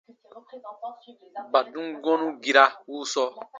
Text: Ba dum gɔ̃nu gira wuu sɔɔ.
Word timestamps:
Ba 1.51 1.59
dum 1.71 1.87
gɔ̃nu 2.03 2.27
gira 2.41 2.63
wuu 2.89 3.05
sɔɔ. 3.13 3.29